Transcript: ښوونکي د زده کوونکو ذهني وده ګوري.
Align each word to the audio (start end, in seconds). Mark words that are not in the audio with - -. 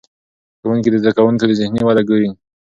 ښوونکي 0.61 0.89
د 0.91 0.95
زده 1.01 1.11
کوونکو 1.17 1.55
ذهني 1.59 1.81
وده 1.83 2.03
ګوري. 2.09 2.29